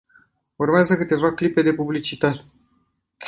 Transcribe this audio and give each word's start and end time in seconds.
Urmează 0.55 0.97
câteva 0.97 1.33
clipe 1.33 1.61
de 1.61 1.73
publicitate. 1.73 2.45